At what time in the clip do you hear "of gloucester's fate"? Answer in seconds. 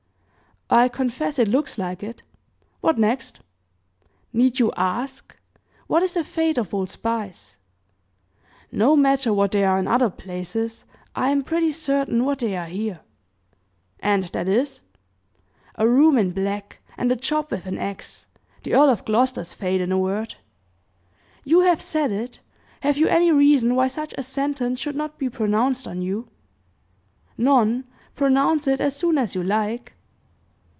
18.91-19.81